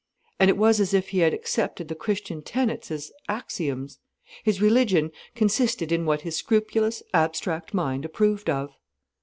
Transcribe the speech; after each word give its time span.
And 0.39 0.49
it 0.49 0.57
was 0.57 0.79
as 0.79 0.95
if 0.95 1.09
he 1.09 1.19
had 1.19 1.31
accepted 1.31 1.87
the 1.87 1.93
Christian 1.93 2.41
tenets 2.41 2.89
as 2.89 3.11
axioms. 3.29 3.99
His 4.43 4.59
religion 4.59 5.11
consisted 5.35 5.91
in 5.91 6.07
what 6.07 6.21
his 6.21 6.35
scrupulous, 6.35 7.03
abstract 7.13 7.71
mind 7.71 8.03
approved 8.03 8.49
of. 8.49 8.73